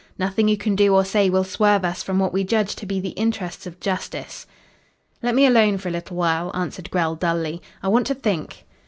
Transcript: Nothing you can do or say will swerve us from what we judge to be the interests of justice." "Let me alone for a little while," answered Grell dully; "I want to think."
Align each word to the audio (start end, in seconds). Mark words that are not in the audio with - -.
Nothing 0.17 0.47
you 0.47 0.57
can 0.57 0.75
do 0.75 0.95
or 0.95 1.05
say 1.05 1.29
will 1.29 1.43
swerve 1.43 1.85
us 1.85 2.01
from 2.01 2.17
what 2.17 2.33
we 2.33 2.43
judge 2.43 2.75
to 2.77 2.87
be 2.87 2.99
the 2.99 3.09
interests 3.11 3.67
of 3.67 3.79
justice." 3.79 4.47
"Let 5.21 5.35
me 5.35 5.45
alone 5.45 5.77
for 5.77 5.89
a 5.89 5.91
little 5.91 6.17
while," 6.17 6.49
answered 6.55 6.89
Grell 6.89 7.13
dully; 7.15 7.61
"I 7.83 7.87
want 7.87 8.07
to 8.07 8.15
think." 8.15 8.63